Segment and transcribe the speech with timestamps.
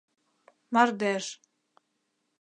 [0.73, 1.25] Мардеж!